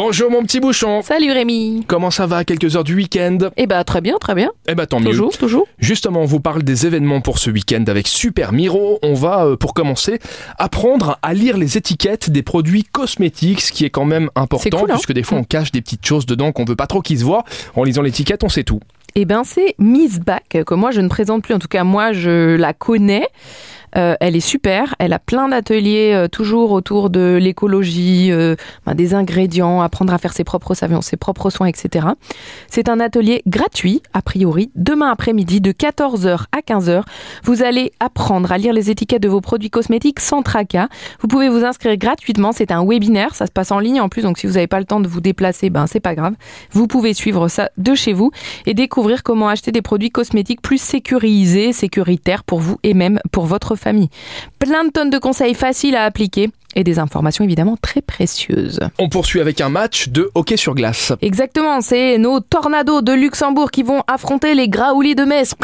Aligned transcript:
Bonjour 0.00 0.30
mon 0.30 0.44
petit 0.44 0.60
bouchon. 0.60 1.02
Salut 1.02 1.32
Rémi. 1.32 1.82
Comment 1.88 2.12
ça 2.12 2.28
va? 2.28 2.36
À 2.36 2.44
quelques 2.44 2.76
heures 2.76 2.84
du 2.84 2.94
week-end? 2.94 3.38
Eh 3.56 3.66
bah 3.66 3.82
très 3.82 4.00
bien, 4.00 4.16
très 4.20 4.36
bien. 4.36 4.52
Eh 4.68 4.76
bah 4.76 4.86
tant 4.86 5.00
mieux. 5.00 5.06
Toujours, 5.06 5.36
toujours. 5.36 5.66
Justement, 5.80 6.20
on 6.20 6.24
vous 6.24 6.38
parle 6.38 6.62
des 6.62 6.86
événements 6.86 7.20
pour 7.20 7.40
ce 7.40 7.50
week-end 7.50 7.82
avec 7.88 8.06
Super 8.06 8.52
Miro. 8.52 9.00
On 9.02 9.14
va, 9.14 9.44
euh, 9.44 9.56
pour 9.56 9.74
commencer, 9.74 10.20
apprendre 10.56 11.18
à 11.22 11.34
lire 11.34 11.56
les 11.56 11.76
étiquettes 11.76 12.30
des 12.30 12.44
produits 12.44 12.84
cosmétiques, 12.84 13.60
ce 13.60 13.72
qui 13.72 13.84
est 13.84 13.90
quand 13.90 14.04
même 14.04 14.30
important, 14.36 14.78
cool, 14.78 14.92
hein 14.92 14.94
puisque 14.94 15.14
des 15.14 15.24
fois 15.24 15.38
on 15.38 15.42
cache 15.42 15.72
des 15.72 15.82
petites 15.82 16.06
choses 16.06 16.26
dedans 16.26 16.52
qu'on 16.52 16.64
veut 16.64 16.76
pas 16.76 16.86
trop 16.86 17.02
qu'ils 17.02 17.18
se 17.18 17.24
voient. 17.24 17.42
En 17.74 17.82
lisant 17.82 18.02
l'étiquette, 18.02 18.44
on 18.44 18.48
sait 18.48 18.62
tout. 18.62 18.78
Eh 19.14 19.24
ben 19.24 19.42
c'est 19.44 19.74
Miss 19.78 20.20
Back 20.20 20.58
que 20.66 20.74
moi 20.74 20.90
je 20.90 21.00
ne 21.00 21.08
présente 21.08 21.42
plus. 21.42 21.54
En 21.54 21.58
tout 21.58 21.68
cas 21.68 21.84
moi 21.84 22.12
je 22.12 22.56
la 22.56 22.72
connais. 22.72 23.28
Euh, 23.96 24.14
elle 24.20 24.36
est 24.36 24.40
super. 24.40 24.94
Elle 24.98 25.12
a 25.12 25.18
plein 25.18 25.48
d'ateliers 25.48 26.12
euh, 26.14 26.28
toujours 26.28 26.72
autour 26.72 27.10
de 27.10 27.38
l'écologie, 27.40 28.30
euh, 28.30 28.54
ben, 28.86 28.94
des 28.94 29.14
ingrédients, 29.14 29.80
apprendre 29.80 30.12
à 30.12 30.18
faire 30.18 30.32
ses 30.32 30.44
propres 30.44 30.74
savons, 30.74 31.00
ses 31.00 31.16
propres 31.16 31.50
soins, 31.50 31.66
etc. 31.66 32.08
C'est 32.68 32.88
un 32.88 33.00
atelier 33.00 33.42
gratuit, 33.46 34.02
a 34.12 34.22
priori, 34.22 34.70
demain 34.74 35.10
après-midi 35.10 35.60
de 35.60 35.72
14h 35.72 36.44
à 36.52 36.60
15h. 36.60 37.02
Vous 37.44 37.62
allez 37.62 37.92
apprendre 38.00 38.52
à 38.52 38.58
lire 38.58 38.72
les 38.72 38.90
étiquettes 38.90 39.22
de 39.22 39.28
vos 39.28 39.40
produits 39.40 39.70
cosmétiques 39.70 40.20
sans 40.20 40.42
tracas. 40.42 40.88
Vous 41.20 41.28
pouvez 41.28 41.48
vous 41.48 41.64
inscrire 41.64 41.96
gratuitement. 41.96 42.52
C'est 42.52 42.70
un 42.70 42.84
webinaire. 42.84 43.34
Ça 43.34 43.46
se 43.46 43.52
passe 43.52 43.72
en 43.72 43.78
ligne 43.78 44.00
en 44.00 44.08
plus. 44.08 44.22
Donc 44.22 44.38
si 44.38 44.46
vous 44.46 44.54
n'avez 44.54 44.66
pas 44.66 44.80
le 44.80 44.84
temps 44.86 45.00
de 45.00 45.08
vous 45.08 45.20
déplacer, 45.20 45.70
ben 45.70 45.86
c'est 45.86 46.00
pas 46.00 46.14
grave. 46.14 46.34
Vous 46.72 46.86
pouvez 46.86 47.14
suivre 47.14 47.48
ça 47.48 47.70
de 47.78 47.94
chez 47.94 48.12
vous 48.12 48.30
et 48.66 48.74
découvrir 48.74 48.97
comment 49.22 49.48
acheter 49.48 49.72
des 49.72 49.82
produits 49.82 50.10
cosmétiques 50.10 50.60
plus 50.60 50.80
sécurisés, 50.80 51.72
sécuritaires 51.72 52.44
pour 52.44 52.60
vous 52.60 52.76
et 52.82 52.94
même 52.94 53.20
pour 53.32 53.46
votre 53.46 53.76
famille. 53.76 54.08
Plein 54.58 54.84
de 54.84 54.90
tonnes 54.90 55.10
de 55.10 55.18
conseils 55.18 55.54
faciles 55.54 55.96
à 55.96 56.04
appliquer 56.04 56.50
et 56.74 56.84
des 56.84 56.98
informations 56.98 57.44
évidemment 57.44 57.76
très 57.80 58.02
précieuses. 58.02 58.80
On 58.98 59.08
poursuit 59.08 59.40
avec 59.40 59.60
un 59.60 59.68
match 59.68 60.08
de 60.08 60.30
hockey 60.34 60.56
sur 60.56 60.74
glace. 60.74 61.12
Exactement, 61.22 61.80
c'est 61.80 62.18
nos 62.18 62.40
tornados 62.40 63.02
de 63.02 63.12
Luxembourg 63.12 63.70
qui 63.70 63.82
vont 63.82 64.02
affronter 64.06 64.54
les 64.54 64.68
Graoulis 64.68 65.14
de 65.14 65.24
Metz. 65.24 65.54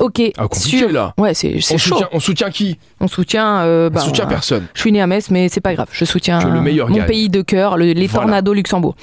Ok, 0.00 0.20
Ah, 0.38 0.48
compliqué, 0.48 0.78
sur- 0.78 0.90
là. 0.90 1.14
Ouais, 1.18 1.34
c'est 1.34 1.60
chaud. 1.60 1.78
soutient, 1.78 2.08
on 2.12 2.20
soutient 2.20 2.50
qui? 2.50 2.78
On 3.00 3.06
soutient. 3.06 3.60
euh, 3.60 3.88
On 3.90 3.94
bah, 3.94 4.00
soutient 4.00 4.26
personne. 4.26 4.66
Je 4.74 4.80
suis 4.80 4.90
né 4.92 5.00
à 5.00 5.06
Metz, 5.06 5.30
mais 5.30 5.48
c'est 5.48 5.60
pas 5.60 5.74
grave. 5.74 5.88
Je 5.92 6.04
soutiens 6.04 6.40
le 6.48 6.60
meilleur 6.60 6.88
mon 6.88 7.04
pays 7.04 7.28
de 7.28 7.42
cœur, 7.42 7.76
le- 7.76 7.92
les 7.92 8.06
Voilà. 8.06 8.26
Tornados 8.26 8.54
Luxembourg. 8.54 8.94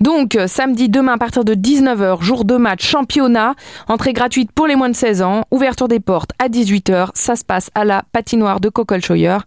Donc, 0.00 0.34
euh, 0.36 0.46
samedi, 0.46 0.88
demain, 0.88 1.12
à 1.14 1.18
partir 1.18 1.44
de 1.44 1.54
19h, 1.54 2.22
jour 2.22 2.44
de 2.44 2.56
match, 2.56 2.84
championnat, 2.86 3.54
entrée 3.88 4.12
gratuite 4.12 4.50
pour 4.52 4.66
les 4.66 4.74
moins 4.76 4.88
de 4.88 4.96
16 4.96 5.22
ans, 5.22 5.44
ouverture 5.50 5.88
des 5.88 6.00
portes 6.00 6.30
à 6.38 6.48
18h. 6.48 7.10
Ça 7.14 7.36
se 7.36 7.44
passe 7.44 7.70
à 7.74 7.84
la 7.84 8.02
patinoire 8.12 8.60
de 8.60 8.68
Cockle-Scheuer. 8.68 9.38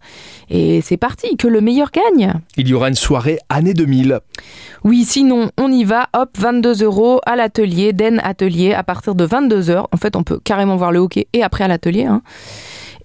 Et 0.50 0.80
c'est 0.82 0.96
parti, 0.96 1.36
que 1.36 1.48
le 1.48 1.60
meilleur 1.60 1.90
gagne. 1.90 2.34
Il 2.56 2.68
y 2.68 2.74
aura 2.74 2.88
une 2.88 2.94
soirée 2.94 3.38
année 3.48 3.74
2000. 3.74 4.20
Oui, 4.84 5.04
sinon, 5.04 5.50
on 5.58 5.70
y 5.72 5.84
va. 5.84 6.06
Hop, 6.14 6.30
22 6.38 6.84
euros 6.84 7.20
à 7.26 7.34
l'atelier, 7.36 7.92
Den 7.92 8.20
Atelier, 8.22 8.72
à 8.72 8.82
partir 8.84 9.14
de 9.14 9.26
22h. 9.26 9.86
En 9.92 9.96
fait, 9.96 10.14
on 10.16 10.22
peut 10.22 10.38
carrément 10.42 10.75
voir 10.76 10.92
le 10.92 10.98
hockey 11.00 11.26
et 11.32 11.42
après 11.42 11.64
à 11.64 11.68
l'atelier. 11.68 12.04
hein. 12.04 12.22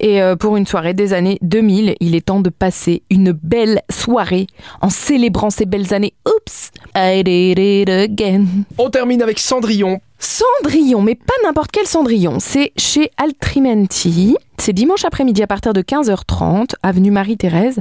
Et 0.04 0.20
euh, 0.20 0.36
pour 0.36 0.58
une 0.58 0.66
soirée 0.66 0.96
des 0.96 1.14
années 1.14 1.38
2000, 1.44 1.96
il 2.00 2.16
est 2.16 2.26
temps 2.26 2.40
de 2.40 2.50
passer 2.50 3.04
une 3.12 3.34
belle 3.34 3.82
soirée 3.92 4.48
en 4.82 4.90
célébrant 4.90 5.52
ces 5.52 5.66
belles 5.66 5.94
années. 5.94 6.14
Oups, 6.26 6.72
I 6.96 7.24
did 7.24 7.60
it 7.60 7.88
again. 7.90 8.46
On 8.80 8.90
termine 8.90 9.22
avec 9.22 9.38
Cendrillon. 9.38 10.00
Cendrillon, 10.18 11.02
mais 11.04 11.14
pas 11.16 11.34
n'importe 11.44 11.70
quel 11.72 11.86
Cendrillon. 11.86 12.38
C'est 12.40 12.72
chez 12.78 13.12
Altrimenti. 13.18 14.36
C'est 14.62 14.74
dimanche 14.74 15.06
après-midi 15.06 15.42
à 15.42 15.48
partir 15.48 15.74
de 15.74 15.82
15h30, 15.82 16.76
avenue 16.84 17.10
Marie-Thérèse. 17.10 17.80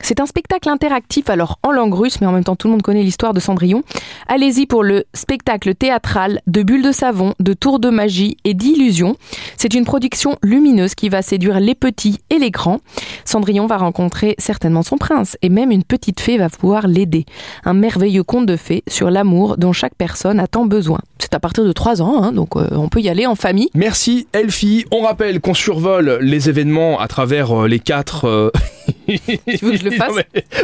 C'est 0.00 0.18
un 0.18 0.24
spectacle 0.24 0.70
interactif, 0.70 1.28
alors 1.28 1.58
en 1.62 1.72
langue 1.72 1.92
russe, 1.92 2.22
mais 2.22 2.26
en 2.26 2.32
même 2.32 2.42
temps 2.42 2.56
tout 2.56 2.68
le 2.68 2.72
monde 2.72 2.80
connaît 2.80 3.02
l'histoire 3.02 3.34
de 3.34 3.38
Cendrillon. 3.38 3.82
Allez-y 4.28 4.64
pour 4.64 4.82
le 4.82 5.04
spectacle 5.12 5.74
théâtral 5.74 6.40
de 6.46 6.62
bulles 6.62 6.82
de 6.82 6.90
savon, 6.90 7.34
de 7.38 7.52
tours 7.52 7.80
de 7.80 7.90
magie 7.90 8.38
et 8.44 8.54
d'illusions. 8.54 9.16
C'est 9.58 9.74
une 9.74 9.84
production 9.84 10.38
lumineuse 10.42 10.94
qui 10.94 11.10
va 11.10 11.20
séduire 11.20 11.60
les 11.60 11.74
petits 11.74 12.20
et 12.30 12.38
les 12.38 12.50
grands. 12.50 12.80
Cendrillon 13.26 13.66
va 13.66 13.76
rencontrer 13.76 14.34
certainement 14.38 14.82
son 14.82 14.96
prince 14.96 15.36
et 15.42 15.50
même 15.50 15.70
une 15.70 15.84
petite 15.84 16.20
fée 16.20 16.38
va 16.38 16.48
pouvoir 16.48 16.86
l'aider. 16.86 17.26
Un 17.66 17.74
merveilleux 17.74 18.24
conte 18.24 18.46
de 18.46 18.56
fées 18.56 18.84
sur 18.88 19.10
l'amour 19.10 19.58
dont 19.58 19.74
chaque 19.74 19.96
personne 19.96 20.40
a 20.40 20.46
tant 20.46 20.64
besoin. 20.64 21.00
C'est 21.18 21.34
à 21.34 21.40
partir 21.40 21.64
de 21.64 21.72
3 21.72 22.02
ans, 22.02 22.22
hein, 22.22 22.32
donc 22.32 22.56
euh, 22.56 22.68
on 22.72 22.88
peut 22.88 23.00
y 23.00 23.08
aller 23.08 23.26
en 23.26 23.34
famille. 23.34 23.68
Merci 23.74 24.26
Elfie. 24.32 24.86
On 24.90 25.02
rappelle 25.02 25.40
qu'on 25.40 25.54
survole 25.54 26.18
les 26.22 26.48
événements 26.48 27.00
à 27.00 27.08
travers 27.08 27.52
euh, 27.52 27.68
les 27.68 27.78
quatre. 27.78 28.52
Tu 29.06 29.64
veux 29.64 29.72
que 29.72 29.76
je 29.78 29.84
le 29.84 29.90
fasse 29.96 30.14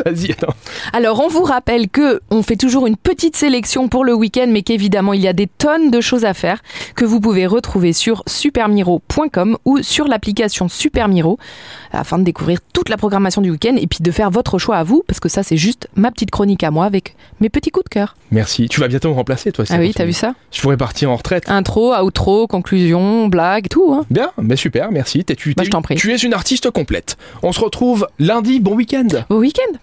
Vas-y, 0.04 0.32
attends. 0.32 0.54
Alors 0.92 1.20
on 1.20 1.28
vous 1.28 1.42
rappelle 1.42 1.88
que 1.88 2.20
on 2.30 2.42
fait 2.42 2.56
toujours 2.56 2.86
une 2.86 2.96
petite 2.96 3.36
sélection 3.36 3.88
pour 3.88 4.04
le 4.04 4.14
week-end, 4.14 4.46
mais 4.48 4.62
qu'évidemment 4.62 5.12
il 5.12 5.20
y 5.20 5.28
a 5.28 5.32
des 5.32 5.46
tonnes 5.46 5.90
de 5.90 6.00
choses 6.00 6.24
à 6.24 6.34
faire 6.34 6.62
que 6.94 7.04
vous 7.04 7.20
pouvez 7.20 7.46
retrouver 7.46 7.92
sur 7.92 8.22
supermiro.com 8.26 9.56
ou 9.64 9.82
sur 9.82 10.06
l'application 10.06 10.68
Supermiro 10.68 11.38
afin 11.92 12.18
de 12.18 12.24
découvrir 12.24 12.58
toute 12.72 12.88
la 12.88 12.96
programmation 12.96 13.40
du 13.42 13.50
week-end 13.50 13.76
et 13.76 13.86
puis 13.86 14.00
de 14.00 14.10
faire 14.10 14.30
votre 14.30 14.58
choix 14.58 14.76
à 14.76 14.84
vous, 14.84 15.02
parce 15.06 15.20
que 15.20 15.28
ça 15.28 15.42
c'est 15.42 15.56
juste 15.56 15.88
ma 15.94 16.10
petite 16.10 16.30
chronique 16.30 16.62
à 16.64 16.70
moi 16.70 16.84
avec 16.84 17.16
mes 17.40 17.48
petits 17.48 17.70
coups 17.70 17.84
de 17.84 17.88
cœur. 17.90 18.16
Merci. 18.30 18.68
Tu 18.68 18.80
vas 18.80 18.88
bientôt 18.88 19.08
me 19.08 19.14
remplacer, 19.14 19.52
toi. 19.52 19.64
si 19.64 19.72
Ah 19.72 19.78
oui, 19.78 19.92
t'as 19.94 20.04
vu 20.04 20.12
ça? 20.12 20.34
Je 20.52 20.60
pourrais 20.60 20.76
partir 20.76 21.10
en 21.10 21.16
retraite. 21.16 21.44
Intro, 21.48 21.94
outro, 21.96 22.46
conclusion, 22.46 23.26
blague, 23.28 23.68
tout. 23.68 23.92
Hein. 23.94 24.04
Bien, 24.10 24.30
mais 24.40 24.56
super, 24.56 24.90
merci. 24.90 25.24
Tu, 25.24 25.50
Bah, 25.54 25.62
t'es- 25.62 25.64
je 25.66 25.70
t'en 25.70 25.82
prie. 25.82 25.94
tu 25.96 26.12
es 26.12 26.16
une 26.16 26.34
artiste 26.34 26.70
complète. 26.70 27.16
On 27.42 27.52
se 27.52 27.60
retrouve 27.60 28.06
lundi. 28.28 28.60
Bon 28.60 28.74
week-end. 28.74 29.08
Au 29.30 29.38
week-end 29.38 29.78